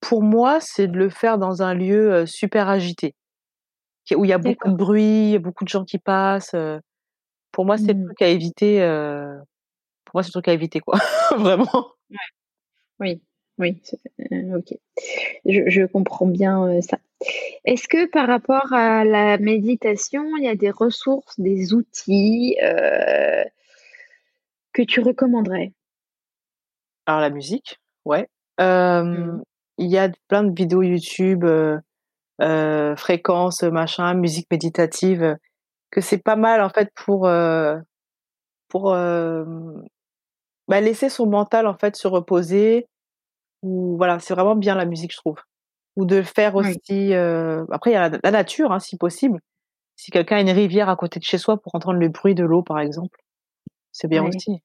pour 0.00 0.22
moi, 0.22 0.60
c'est 0.60 0.86
de 0.86 0.98
le 0.98 1.08
faire 1.08 1.38
dans 1.38 1.62
un 1.62 1.74
lieu 1.74 2.26
super 2.26 2.68
agité, 2.68 3.14
où 4.14 4.24
il 4.24 4.28
y 4.28 4.34
a 4.34 4.38
beaucoup 4.38 4.70
de 4.70 4.76
bruit, 4.76 5.38
beaucoup 5.38 5.64
de 5.64 5.70
gens 5.70 5.84
qui 5.84 5.98
passent. 5.98 6.54
Pour 7.52 7.64
moi, 7.64 7.78
c'est 7.78 7.92
le 7.92 8.00
mmh. 8.00 8.04
truc 8.06 8.22
à 8.22 8.28
éviter. 8.28 8.78
pour 10.04 10.14
moi, 10.14 10.22
c'est 10.22 10.28
le 10.28 10.32
truc 10.32 10.48
à 10.48 10.52
éviter, 10.52 10.80
quoi. 10.80 10.98
Vraiment. 11.36 11.92
Oui. 12.98 13.20
Oui, 13.58 13.80
euh, 14.32 14.58
ok. 14.58 14.74
Je, 15.44 15.86
comprends 15.86 16.26
bien 16.26 16.64
euh, 16.64 16.80
ça. 16.80 16.98
Est-ce 17.64 17.86
que 17.86 18.06
par 18.06 18.26
rapport 18.26 18.72
à 18.72 19.04
la 19.04 19.38
méditation, 19.38 20.36
il 20.36 20.44
y 20.44 20.48
a 20.48 20.56
des 20.56 20.70
ressources, 20.70 21.38
des 21.38 21.74
outils 21.74 22.56
euh, 22.62 23.44
que 24.72 24.82
tu 24.82 25.00
recommanderais? 25.00 25.72
Alors 27.06 27.20
la 27.20 27.30
musique, 27.30 27.78
ouais. 28.04 28.28
Mmh. 28.58 29.42
Il 29.78 29.90
y 29.90 29.98
a 29.98 30.10
plein 30.28 30.44
de 30.44 30.54
vidéos 30.54 30.82
YouTube, 30.82 31.44
fréquences, 32.96 33.62
machin, 33.62 34.14
musique 34.14 34.48
méditative, 34.50 35.36
que 35.92 36.00
c'est 36.00 36.18
pas 36.18 36.34
mal 36.34 36.60
en 36.60 36.70
fait 36.70 36.90
pour 36.96 37.30
pour 38.68 38.90
bah, 38.90 40.80
laisser 40.80 41.08
son 41.08 41.26
mental 41.26 41.68
en 41.68 41.74
fait 41.74 41.94
se 41.94 42.08
reposer 42.08 42.88
ou 43.62 43.96
voilà, 43.96 44.18
c'est 44.18 44.34
vraiment 44.34 44.56
bien 44.56 44.74
la 44.74 44.84
musique, 44.84 45.12
je 45.12 45.16
trouve. 45.16 45.38
Ou 45.96 46.04
de 46.04 46.22
faire 46.22 46.56
aussi. 46.56 47.14
Euh, 47.14 47.64
après, 47.70 47.90
il 47.90 47.94
y 47.94 47.96
a 47.96 48.10
la, 48.22 48.30
nature, 48.30 48.72
hein, 48.72 48.80
si 48.80 48.96
possible. 48.96 49.40
Si 49.96 50.10
quelqu'un 50.10 50.36
a 50.36 50.40
une 50.40 50.50
rivière 50.50 50.88
à 50.88 50.96
côté 50.96 51.20
de 51.20 51.24
chez 51.24 51.38
soi 51.38 51.58
pour 51.58 51.74
entendre 51.74 51.98
le 51.98 52.08
bruit 52.08 52.34
de 52.34 52.44
l'eau, 52.44 52.62
par 52.62 52.80
exemple, 52.80 53.18
c'est 53.92 54.08
bien 54.08 54.24
aussi. 54.24 54.58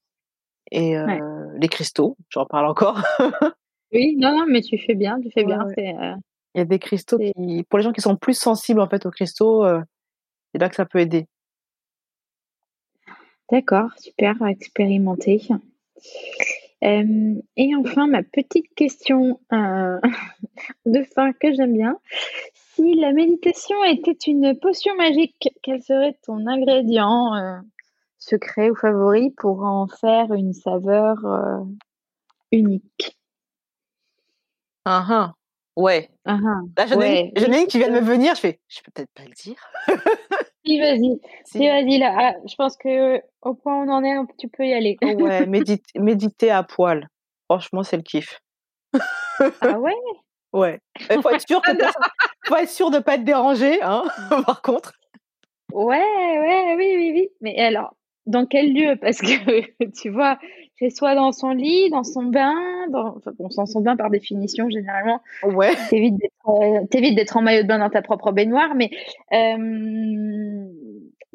Et 0.72 0.98
euh, 0.98 1.20
les 1.60 1.68
cristaux, 1.68 2.18
j'en 2.30 2.46
parle 2.46 2.66
encore. 2.66 3.02
oui, 3.94 4.16
non, 4.18 4.36
non, 4.36 4.46
mais 4.50 4.62
tu 4.62 4.78
fais 4.78 4.96
bien, 4.96 5.20
tu 5.22 5.30
fais 5.32 5.44
bien. 5.44 5.60
Euh, 5.78 6.16
il 6.56 6.60
y 6.60 6.62
a 6.62 6.66
des 6.66 6.80
cristaux 6.80 7.18
qui, 7.18 7.64
pour 7.70 7.78
les 7.78 7.84
gens 7.84 7.92
qui 7.92 8.02
sont 8.02 8.16
plus 8.16 8.34
sensibles 8.34 8.80
en 8.80 8.90
fait 8.90 9.06
aux 9.06 9.12
cristaux, 9.12 9.66
c'est 10.58 10.62
là 10.62 10.70
que 10.70 10.76
ça 10.76 10.86
peut 10.86 11.00
aider. 11.00 11.28
D'accord, 13.52 13.92
super, 14.00 14.42
à 14.42 14.50
expérimenter. 14.50 15.48
Euh, 16.84 17.36
et 17.56 17.76
enfin, 17.76 18.08
ma 18.08 18.24
petite 18.24 18.74
question 18.74 19.40
euh, 19.54 20.00
de 20.88 21.04
fin 21.04 21.32
que 21.34 21.54
j'aime 21.54 21.74
bien. 21.74 22.00
Si 22.56 22.96
la 22.96 23.14
méditation 23.14 23.84
était 23.84 24.18
une 24.26 24.58
potion 24.58 24.96
magique, 24.96 25.48
quel 25.62 25.84
serait 25.84 26.18
ton 26.26 26.48
ingrédient 26.48 27.36
euh, 27.36 27.60
secret 28.18 28.72
ou 28.72 28.76
favori 28.76 29.30
pour 29.38 29.64
en 29.64 29.88
faire 29.88 30.34
une 30.34 30.54
saveur 30.54 31.18
unique? 32.52 33.16
Ah 34.86 35.06
ah, 35.08 35.34
ouais. 35.76 36.10
Ah 36.26 36.40
ah, 36.44 36.62
Là, 36.78 36.88
j'en 36.88 37.02
ai, 37.02 37.32
une 37.36 37.68
qui 37.68 37.78
vient 37.78 37.90
de 37.90 37.94
me 37.94 38.02
venir, 38.02 38.36
je 38.36 38.42
fais, 38.42 38.60
je 38.68 38.82
peux 38.82 38.92
peut-être 38.92 39.14
pas 39.14 39.24
le 39.24 39.34
dire. 39.34 39.56
Si, 40.68 40.80
vas-y. 40.80 41.22
Si. 41.46 41.68
vas-y, 41.68 41.98
là. 41.98 42.16
Ah, 42.18 42.34
je 42.46 42.56
pense 42.56 42.76
que 42.78 43.22
au 43.42 43.54
point 43.54 43.80
où 43.80 43.90
on 43.90 43.92
en 43.92 44.04
est, 44.04 44.16
tu 44.38 44.50
peux 44.50 44.66
y 44.66 44.74
aller. 44.74 44.98
ouais, 45.02 45.46
méditer, 45.96 46.52
à 46.52 46.64
poil. 46.64 47.08
Franchement, 47.46 47.84
c'est 47.84 47.98
le 47.98 48.04
kiff. 48.04 48.42
ah 49.62 49.80
ouais? 49.80 49.94
Ouais. 50.54 50.80
Il 51.12 51.22
faut 51.22 51.30
être 51.30 51.46
sûr, 51.46 51.62
faut 52.48 52.56
être 52.56 52.70
sûr 52.70 52.90
de 52.90 52.96
ne 52.98 53.02
pas 53.02 53.16
être 53.16 53.26
dérangé, 53.26 53.82
hein, 53.84 54.06
par 54.46 54.62
contre. 54.62 54.94
Ouais, 55.74 56.00
ouais, 56.00 56.76
oui, 56.78 56.94
oui, 56.96 57.12
oui. 57.14 57.30
Mais 57.42 57.60
alors, 57.60 57.94
dans 58.28 58.46
quel 58.46 58.74
lieu? 58.74 58.96
Parce 59.02 59.18
que, 59.18 59.26
tu 60.02 60.10
vois, 60.10 60.38
c'est 60.78 60.90
soit 60.90 61.16
dans 61.16 61.32
son 61.32 61.50
lit, 61.52 61.90
dans 61.90 62.04
son 62.04 62.24
bain, 62.24 62.54
dans... 62.92 63.16
enfin, 63.18 63.32
bon, 63.38 63.50
dans 63.56 63.66
son 63.66 63.82
bain 63.82 63.96
par 63.96 64.10
définition, 64.10 64.70
généralement. 64.70 65.22
Ouais. 65.44 65.74
T'évites 65.90 66.16
d'être, 66.18 67.36
euh, 67.36 67.40
en 67.40 67.42
maillot 67.42 67.64
de 67.64 67.68
bain 67.68 67.80
dans 67.80 67.90
ta 67.90 68.02
propre 68.02 68.32
baignoire, 68.32 68.76
mais 68.76 68.92
euh, 69.34 70.66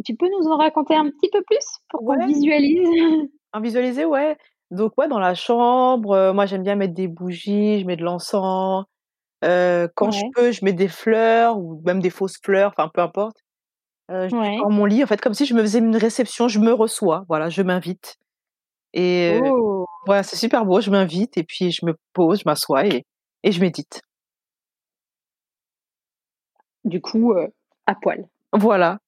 tu 0.04 0.14
peux 0.14 0.28
nous 0.28 0.48
en 0.48 0.56
raconter 0.56 0.94
un 0.94 1.10
petit 1.10 1.30
peu 1.30 1.42
plus 1.42 1.64
pour 1.88 2.00
qu'on 2.00 2.26
visualise? 2.26 2.88
En 3.54 3.60
visualiser, 3.60 4.06
ouais. 4.06 4.38
Donc, 4.70 4.92
ouais, 4.96 5.08
dans 5.08 5.18
la 5.18 5.34
chambre, 5.34 6.12
euh, 6.12 6.32
moi, 6.32 6.46
j'aime 6.46 6.62
bien 6.62 6.74
mettre 6.74 6.94
des 6.94 7.06
bougies, 7.06 7.80
je 7.80 7.84
mets 7.84 7.96
de 7.96 8.02
l'encens. 8.02 8.86
quand 9.42 10.10
je 10.10 10.22
peux, 10.34 10.52
je 10.52 10.64
mets 10.64 10.72
des 10.72 10.88
fleurs 10.88 11.58
ou 11.58 11.82
même 11.84 12.00
des 12.00 12.08
fausses 12.08 12.40
fleurs, 12.42 12.72
enfin, 12.74 12.90
peu 12.94 13.02
importe. 13.02 13.36
Euh, 14.10 14.28
je 14.28 14.60
dans 14.60 14.70
mon 14.70 14.84
lit, 14.84 15.02
en 15.02 15.06
fait, 15.06 15.20
comme 15.20 15.34
si 15.34 15.46
je 15.46 15.54
me 15.54 15.62
faisais 15.62 15.78
une 15.78 15.96
réception, 15.96 16.48
je 16.48 16.58
me 16.58 16.72
reçois, 16.72 17.24
voilà, 17.28 17.48
je 17.48 17.62
m'invite. 17.62 18.18
Et 18.92 19.40
oh! 19.42 19.86
voilà, 20.06 20.22
c'est 20.22 20.36
super 20.36 20.66
beau, 20.66 20.80
je 20.80 20.90
m'invite 20.90 21.38
et 21.38 21.44
puis 21.44 21.70
je 21.70 21.86
me 21.86 21.96
pose, 22.12 22.40
je 22.40 22.44
m'assois 22.44 22.86
et, 22.86 23.06
et 23.42 23.52
je 23.52 23.60
médite. 23.60 24.02
Du 26.84 27.00
coup, 27.00 27.32
à 27.86 27.94
poil. 27.94 28.26
Voilà. 28.52 28.98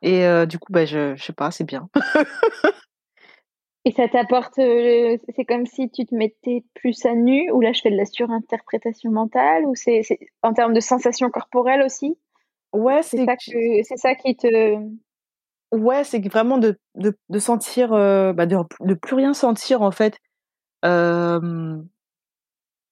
Et 0.00 0.24
du 0.46 0.58
coup, 0.58 0.72
bah, 0.72 0.86
je, 0.86 1.14
je 1.16 1.22
sais 1.22 1.32
pas, 1.32 1.50
c'est 1.50 1.64
bien. 1.64 1.88
et 3.84 3.90
ça 3.90 4.08
t'apporte, 4.08 4.54
c'est 4.54 5.44
comme 5.46 5.66
si 5.66 5.90
tu 5.90 6.06
te 6.06 6.14
mettais 6.14 6.64
plus 6.74 7.04
à 7.04 7.14
nu, 7.14 7.50
ou 7.50 7.60
là 7.60 7.72
je 7.72 7.82
fais 7.82 7.90
de 7.90 7.96
la 7.96 8.06
surinterprétation 8.06 9.10
mentale, 9.10 9.66
ou 9.66 9.74
c'est 9.74 10.00
en 10.42 10.54
termes 10.54 10.72
de 10.72 10.80
sensations 10.80 11.28
corporelles 11.28 11.82
aussi? 11.82 12.16
Ouais, 12.76 13.02
c'est 13.02 13.24
ça, 13.24 13.34
c'est 13.38 13.96
ça 13.96 14.14
qui 14.14 14.36
te. 14.36 14.76
Ouais, 15.72 16.04
c'est 16.04 16.20
vraiment 16.28 16.58
de, 16.58 16.78
de, 16.94 17.16
de 17.28 17.38
sentir, 17.38 17.92
euh, 17.92 18.32
bah 18.32 18.46
de, 18.46 18.56
de, 18.80 18.94
plus 18.94 19.16
rien 19.16 19.34
sentir 19.34 19.82
en 19.82 19.90
fait. 19.90 20.18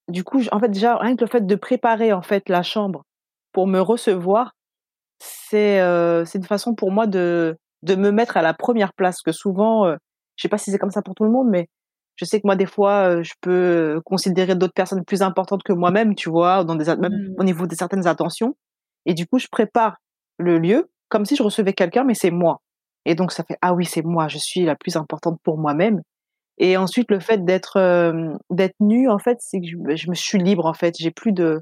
du 0.07 0.23
coup, 0.23 0.41
en 0.51 0.59
fait, 0.59 0.69
déjà, 0.69 0.97
rien 0.97 1.15
que 1.15 1.21
le 1.23 1.29
fait 1.29 1.45
de 1.45 1.55
préparer 1.55 2.13
en 2.13 2.21
fait 2.21 2.49
la 2.49 2.63
chambre 2.63 3.03
pour 3.51 3.67
me 3.67 3.79
recevoir, 3.79 4.55
c'est 5.19 5.79
euh, 5.81 6.25
c'est 6.25 6.39
une 6.39 6.45
façon 6.45 6.75
pour 6.75 6.91
moi 6.91 7.07
de, 7.07 7.57
de 7.83 7.95
me 7.95 8.11
mettre 8.11 8.37
à 8.37 8.41
la 8.41 8.53
première 8.53 8.93
place. 8.93 9.21
Que 9.21 9.31
souvent, 9.31 9.87
je 10.35 10.41
sais 10.41 10.49
pas 10.49 10.57
si 10.57 10.71
c'est 10.71 10.79
comme 10.79 10.91
ça 10.91 11.03
pour 11.03 11.15
tout 11.15 11.25
le 11.25 11.31
monde, 11.31 11.49
mais 11.49 11.67
je 12.15 12.25
sais 12.25 12.39
que 12.41 12.47
moi, 12.47 12.55
des 12.55 12.65
fois, 12.65 13.21
je 13.21 13.33
peux 13.41 14.01
considérer 14.03 14.55
d'autres 14.55 14.73
personnes 14.73 15.05
plus 15.05 15.21
importantes 15.21 15.63
que 15.63 15.73
moi-même, 15.73 16.15
tu 16.15 16.29
vois, 16.29 16.63
dans 16.63 16.75
des, 16.75 16.95
même 16.95 17.13
mmh. 17.13 17.35
au 17.37 17.43
niveau 17.43 17.67
de 17.67 17.75
certaines 17.75 18.07
attentions. 18.07 18.55
Et 19.05 19.13
du 19.13 19.27
coup, 19.27 19.39
je 19.39 19.47
prépare 19.47 19.97
le 20.37 20.57
lieu 20.57 20.89
comme 21.09 21.25
si 21.25 21.35
je 21.35 21.43
recevais 21.43 21.73
quelqu'un, 21.73 22.03
mais 22.03 22.13
c'est 22.13 22.31
moi. 22.31 22.61
Et 23.05 23.15
donc, 23.15 23.31
ça 23.31 23.43
fait, 23.43 23.57
ah 23.61 23.73
oui, 23.73 23.85
c'est 23.85 24.01
moi, 24.01 24.27
je 24.27 24.37
suis 24.37 24.65
la 24.65 24.75
plus 24.75 24.97
importante 24.97 25.39
pour 25.43 25.57
moi-même. 25.57 26.01
Et 26.57 26.77
ensuite, 26.77 27.11
le 27.11 27.19
fait 27.19 27.43
d'être 27.45 27.77
euh, 27.77 28.33
d'être 28.49 28.75
nue, 28.79 29.09
en 29.09 29.19
fait, 29.19 29.37
c'est 29.41 29.59
que 29.59 29.67
je, 29.95 30.09
me 30.09 30.15
suis 30.15 30.37
libre, 30.39 30.65
en 30.65 30.73
fait. 30.73 30.95
J'ai 30.97 31.11
plus 31.11 31.33
de 31.33 31.61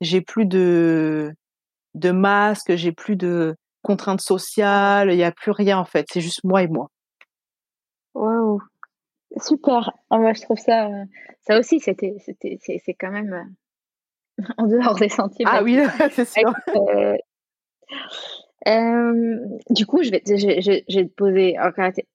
j'ai 0.00 0.20
plus 0.20 0.46
de 0.46 1.34
de 1.94 2.10
masque, 2.10 2.76
j'ai 2.76 2.92
plus 2.92 3.16
de 3.16 3.56
contraintes 3.82 4.20
sociales, 4.20 5.10
il 5.10 5.16
n'y 5.16 5.24
a 5.24 5.32
plus 5.32 5.52
rien, 5.52 5.78
en 5.78 5.84
fait. 5.84 6.06
C'est 6.12 6.20
juste 6.20 6.44
moi 6.44 6.62
et 6.62 6.68
moi. 6.68 6.88
Waouh, 8.14 8.60
super. 9.38 9.92
Moi, 10.10 10.32
je 10.34 10.42
trouve 10.42 10.58
ça, 10.58 10.88
ça 11.40 11.58
aussi, 11.58 11.80
c'était, 11.80 12.16
c'était, 12.24 12.58
c'est, 12.60 12.94
quand 12.94 13.10
même 13.10 13.54
en 14.58 14.66
dehors 14.66 14.96
des 14.96 15.08
sentiers. 15.08 15.46
Ah 15.48 15.62
oui, 15.62 15.78
c'est 16.12 16.28
sûr. 16.28 16.52
Euh, 16.76 17.16
euh, 18.68 19.38
du 19.70 19.86
coup, 19.86 20.02
je 20.02 20.10
vais, 20.10 20.22
je, 20.26 20.36
je, 20.36 20.82
je 20.88 20.98
vais 20.98 21.06
te 21.06 21.14
poser. 21.14 21.56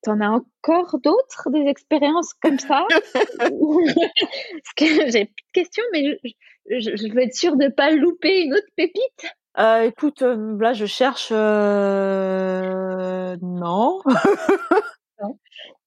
T'en 0.03 0.19
as 0.19 0.29
encore 0.29 0.99
d'autres 0.99 1.49
des 1.49 1.65
expériences 1.67 2.33
comme 2.33 2.59
ça? 2.59 2.85
Parce 3.39 4.73
que 4.75 5.09
j'ai 5.09 5.25
plus 5.25 5.45
de 5.45 5.51
questions, 5.53 5.83
mais 5.93 6.19
je, 6.69 7.13
veux 7.13 7.21
être 7.21 7.35
sûre 7.35 7.55
de 7.55 7.65
ne 7.65 7.69
pas 7.69 7.91
louper 7.91 8.41
une 8.43 8.53
autre 8.53 8.67
pépite. 8.75 9.33
Euh, 9.57 9.83
écoute, 9.83 10.21
là, 10.21 10.73
je 10.73 10.85
cherche. 10.85 11.31
Non. 11.31 11.37
non. 15.21 15.37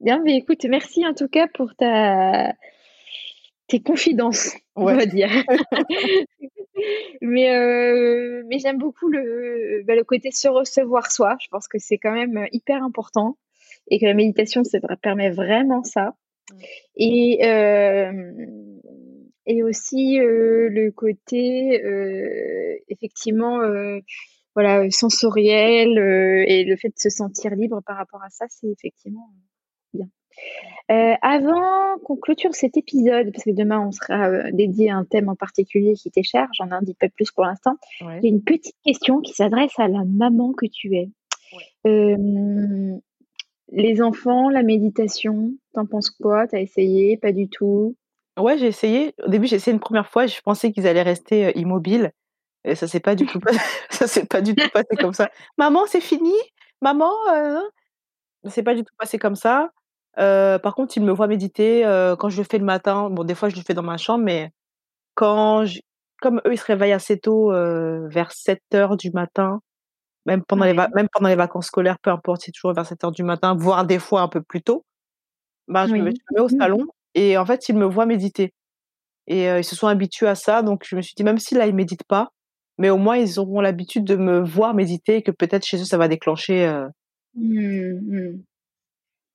Bien, 0.00 0.20
mais 0.22 0.36
écoute, 0.36 0.64
merci 0.64 1.06
en 1.06 1.14
tout 1.14 1.28
cas 1.28 1.46
pour 1.54 1.74
ta 1.76 2.52
tes 3.66 3.80
confidences, 3.80 4.54
on 4.76 4.84
va 4.84 5.06
dire. 5.06 5.30
mais 7.20 7.48
mais 8.46 8.58
j'aime 8.58 8.78
beaucoup 8.78 9.08
le, 9.08 9.82
bah, 9.86 9.94
le 9.94 10.04
côté 10.04 10.30
se 10.30 10.48
recevoir 10.48 11.10
soi. 11.10 11.36
Je 11.40 11.48
pense 11.48 11.68
que 11.68 11.78
c'est 11.78 11.98
quand 11.98 12.12
même 12.12 12.46
hyper 12.52 12.82
important 12.82 13.38
et 13.90 13.98
que 13.98 14.06
la 14.06 14.14
méditation, 14.14 14.64
ça 14.64 14.78
permet 15.00 15.30
vraiment 15.30 15.82
ça. 15.84 16.14
Et, 16.96 17.40
et 19.46 19.62
aussi 19.62 20.16
le 20.18 20.90
côté, 20.90 21.82
effectivement, 22.88 23.60
voilà, 24.54 24.88
sensoriel 24.90 25.98
et 26.48 26.64
le 26.64 26.76
fait 26.76 26.88
de 26.88 26.98
se 26.98 27.10
sentir 27.10 27.54
libre 27.54 27.82
par 27.84 27.96
rapport 27.96 28.22
à 28.22 28.30
ça, 28.30 28.46
c'est 28.48 28.68
effectivement 28.68 29.28
bien. 29.92 30.08
Euh, 30.90 31.14
avant 31.22 31.98
qu'on 32.04 32.16
clôture 32.16 32.54
cet 32.54 32.76
épisode, 32.76 33.32
parce 33.32 33.44
que 33.44 33.50
demain 33.50 33.80
on 33.80 33.90
sera 33.90 34.28
euh, 34.28 34.50
dédié 34.52 34.90
à 34.90 34.96
un 34.96 35.04
thème 35.04 35.30
en 35.30 35.34
particulier 35.34 35.94
qui 35.94 36.10
t'est 36.10 36.22
cher, 36.22 36.46
j'en 36.52 36.68
ai 36.68 36.72
un 36.72 36.82
dit 36.82 36.94
pas 36.94 37.08
plus 37.08 37.30
pour 37.30 37.44
l'instant. 37.44 37.76
J'ai 38.00 38.28
une 38.28 38.42
petite 38.42 38.76
question 38.84 39.20
qui 39.20 39.32
s'adresse 39.32 39.72
à 39.78 39.88
la 39.88 40.04
maman 40.04 40.52
que 40.52 40.66
tu 40.66 40.94
es. 40.96 41.08
Euh, 41.86 42.96
les 43.72 44.02
enfants, 44.02 44.50
la 44.50 44.62
méditation, 44.62 45.52
t'en 45.72 45.86
penses 45.86 46.10
quoi? 46.10 46.46
T'as 46.46 46.60
essayé? 46.60 47.16
Pas 47.16 47.32
du 47.32 47.48
tout? 47.48 47.96
Ouais, 48.38 48.58
j'ai 48.58 48.66
essayé. 48.66 49.14
Au 49.24 49.28
début, 49.28 49.46
j'ai 49.46 49.56
essayé 49.56 49.72
une 49.72 49.80
première 49.80 50.08
fois. 50.08 50.26
Je 50.26 50.40
pensais 50.42 50.70
qu'ils 50.70 50.86
allaient 50.86 51.02
rester 51.02 51.58
immobiles. 51.58 52.12
Et 52.64 52.74
ça 52.74 52.88
s'est 52.88 53.00
pas 53.00 53.14
du 53.14 53.26
tout 53.26 53.40
ça 53.90 54.06
s'est 54.06 54.26
pas 54.26 54.40
du 54.40 54.54
tout 54.54 54.68
passé 54.70 54.96
comme 54.98 55.12
ça. 55.12 55.30
Maman, 55.58 55.86
c'est 55.86 56.00
fini? 56.00 56.34
Maman, 56.82 57.12
euh... 57.32 57.60
c'est 58.48 58.62
pas 58.62 58.74
du 58.74 58.84
tout 58.84 58.94
passé 58.98 59.18
comme 59.18 59.36
ça. 59.36 59.70
Euh, 60.18 60.58
par 60.58 60.74
contre, 60.74 60.96
ils 60.96 61.02
me 61.02 61.12
voient 61.12 61.26
méditer 61.26 61.84
euh, 61.84 62.16
quand 62.16 62.28
je 62.28 62.38
le 62.38 62.44
fais 62.48 62.58
le 62.58 62.64
matin. 62.64 63.10
Bon, 63.10 63.24
des 63.24 63.34
fois, 63.34 63.48
je 63.48 63.56
le 63.56 63.62
fais 63.62 63.74
dans 63.74 63.82
ma 63.82 63.96
chambre, 63.96 64.24
mais 64.24 64.50
quand 65.14 65.64
je... 65.64 65.80
comme 66.20 66.40
eux, 66.46 66.52
ils 66.52 66.58
se 66.58 66.64
réveillent 66.64 66.92
assez 66.92 67.18
tôt, 67.18 67.52
euh, 67.52 68.06
vers 68.08 68.32
7 68.32 68.60
heures 68.74 68.96
du 68.96 69.10
matin, 69.10 69.60
même 70.26 70.44
pendant, 70.44 70.64
les 70.64 70.74
même 70.74 71.08
pendant 71.12 71.28
les 71.28 71.36
vacances 71.36 71.66
scolaires, 71.66 71.98
peu 72.00 72.10
importe, 72.10 72.42
c'est 72.44 72.52
toujours 72.52 72.72
vers 72.72 72.86
7 72.86 73.04
heures 73.04 73.12
du 73.12 73.24
matin, 73.24 73.54
voire 73.54 73.84
des 73.84 73.98
fois 73.98 74.22
un 74.22 74.28
peu 74.28 74.42
plus 74.42 74.62
tôt. 74.62 74.84
Bah, 75.68 75.86
je, 75.86 75.94
me, 75.94 76.02
mets 76.02 76.40
au 76.40 76.46
mmh. 76.46 76.58
salon 76.58 76.86
et 77.14 77.38
en 77.38 77.46
fait, 77.46 77.68
ils 77.68 77.76
me 77.76 77.86
voient 77.86 78.06
méditer. 78.06 78.52
Et 79.26 79.46
ils 79.46 79.64
se 79.64 79.74
sont 79.74 79.86
habitués 79.86 80.28
à 80.28 80.34
ça, 80.34 80.62
donc 80.62 80.84
je 80.86 80.96
me 80.96 81.00
suis 81.00 81.14
dit, 81.16 81.24
même 81.24 81.38
si 81.38 81.54
là, 81.54 81.66
ils 81.66 81.74
méditent 81.74 82.04
pas, 82.04 82.30
mais 82.76 82.90
au 82.90 82.98
moins, 82.98 83.16
ils 83.16 83.38
auront 83.38 83.62
l'habitude 83.62 84.04
de 84.04 84.16
me 84.16 84.40
voir 84.40 84.74
méditer 84.74 85.16
et 85.16 85.22
que 85.22 85.30
peut-être 85.30 85.64
chez 85.64 85.80
eux, 85.80 85.84
ça 85.84 85.96
va 85.96 86.08
déclencher. 86.08 86.70
Mmh, 87.34 87.92
mmh. 88.00 88.42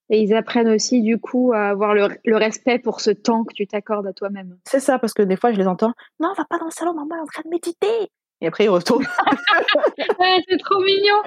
Et 0.09 0.21
ils 0.21 0.33
apprennent 0.33 0.69
aussi, 0.69 1.01
du 1.01 1.19
coup, 1.19 1.51
à 1.53 1.69
avoir 1.69 1.93
le, 1.93 2.35
respect 2.35 2.79
pour 2.79 2.99
ce 2.99 3.11
temps 3.11 3.43
que 3.43 3.53
tu 3.53 3.67
t'accordes 3.67 4.07
à 4.07 4.13
toi-même. 4.13 4.57
C'est 4.65 4.79
ça, 4.79 4.97
parce 4.97 5.13
que 5.13 5.21
des 5.21 5.35
fois, 5.35 5.51
je 5.51 5.57
les 5.57 5.67
entends 5.67 5.93
Non, 6.19 6.33
va 6.35 6.45
pas 6.45 6.57
dans 6.57 6.65
le 6.65 6.71
salon, 6.71 6.93
maman 6.93 7.15
est 7.15 7.21
en 7.21 7.25
train 7.25 7.43
de 7.45 7.49
méditer. 7.49 8.09
Et 8.41 8.47
après, 8.47 8.63
ils 8.63 8.69
retournent. 8.69 9.05
c'est 10.47 10.57
trop 10.57 10.81
mignon. 10.81 11.21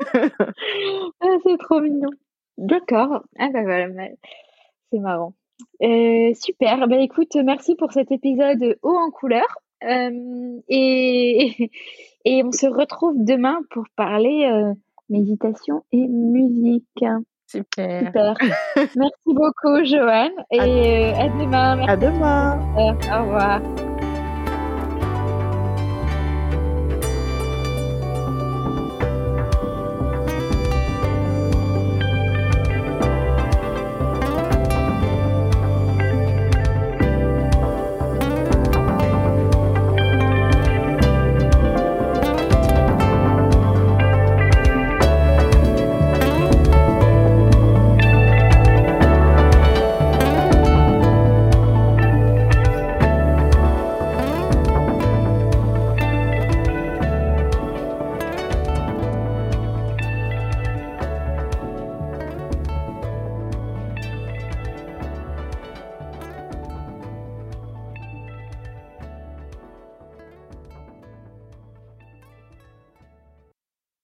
c'est 1.44 1.58
trop 1.58 1.80
mignon. 1.80 2.10
D'accord. 2.58 3.22
Ah 3.38 3.48
bah 3.52 3.62
voilà, 3.62 3.86
c'est 4.90 4.98
marrant. 4.98 5.34
Euh, 5.82 6.32
super. 6.34 6.88
Bah 6.88 6.98
écoute, 6.98 7.36
merci 7.36 7.76
pour 7.76 7.92
cet 7.92 8.10
épisode 8.10 8.78
haut 8.82 8.96
en 8.96 9.10
couleur. 9.10 9.46
Euh, 9.84 10.60
et, 10.68 11.70
et 12.24 12.42
on 12.42 12.52
se 12.52 12.66
retrouve 12.66 13.14
demain 13.24 13.60
pour 13.70 13.84
parler 13.94 14.50
euh, 14.50 14.74
méditation 15.08 15.84
et 15.92 16.06
musique. 16.08 17.04
Super. 17.48 18.06
Super. 18.06 18.34
Merci 18.76 19.26
beaucoup, 19.26 19.84
Joanne. 19.84 20.32
Et 20.50 21.12
à, 21.14 21.28
demain. 21.28 21.86
à 21.88 21.96
demain. 21.96 22.60
au 22.76 23.22
revoir. 23.22 23.60